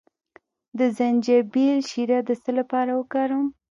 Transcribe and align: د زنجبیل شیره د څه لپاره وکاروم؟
د 0.77 0.79
زنجبیل 0.97 1.77
شیره 1.89 2.19
د 2.27 2.29
څه 2.43 2.51
لپاره 2.59 2.91
وکاروم؟ 2.99 3.47